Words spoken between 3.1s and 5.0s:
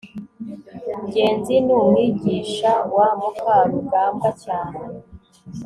mukarugambwa cyane